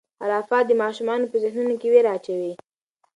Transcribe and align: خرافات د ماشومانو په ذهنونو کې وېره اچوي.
خرافات 0.19 0.63
د 0.67 0.71
ماشومانو 0.83 1.29
په 1.31 1.37
ذهنونو 1.43 1.75
کې 1.81 1.87
وېره 1.93 2.09
اچوي. 2.17 2.53